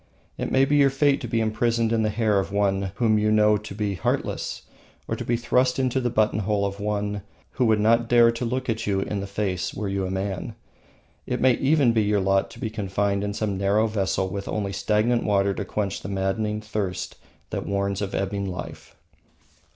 It 0.35 0.51
may 0.51 0.65
be 0.65 0.77
your 0.77 0.89
fate 0.89 1.21
to 1.21 1.27
be 1.27 1.39
imprisoned 1.41 1.93
in 1.93 2.01
the 2.01 2.09
hair 2.09 2.39
of 2.39 2.51
one 2.51 2.91
whom 2.95 3.19
you 3.19 3.31
know 3.31 3.55
to 3.57 3.75
be 3.75 3.93
heartless 3.93 4.63
or 5.07 5.15
to 5.15 5.23
be 5.23 5.37
thrust 5.37 5.77
into 5.77 6.01
the 6.01 6.09
buttonhole 6.09 6.65
of 6.65 6.79
one 6.79 7.21
who 7.51 7.65
would 7.65 7.79
not 7.79 8.09
dare 8.09 8.31
to 8.31 8.43
look 8.43 8.67
you 8.87 9.01
in 9.01 9.19
the 9.19 9.27
face 9.27 9.75
were 9.75 9.87
you 9.87 10.07
a 10.07 10.09
man. 10.09 10.55
It 11.27 11.39
may 11.39 11.53
even 11.53 11.93
be 11.93 12.01
your 12.01 12.19
lot 12.19 12.49
to 12.49 12.59
be 12.59 12.71
confined 12.71 13.23
in 13.23 13.35
some 13.35 13.59
narrow 13.59 13.85
vessel 13.85 14.27
with 14.27 14.47
only 14.47 14.73
stagnant 14.73 15.23
water 15.23 15.53
to 15.53 15.65
quench 15.65 16.01
the 16.01 16.09
maddening 16.09 16.61
thirst 16.61 17.17
that 17.51 17.67
warns 17.67 18.01
of 18.01 18.15
ebbing 18.15 18.47
life. 18.47 18.95